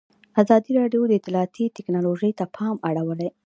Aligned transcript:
ازادي 0.41 0.71
راډیو 0.79 1.01
د 1.07 1.11
اطلاعاتی 1.19 1.65
تکنالوژي 1.77 2.31
ته 2.39 2.45
پام 2.57 2.75
اړولی. 2.89 3.29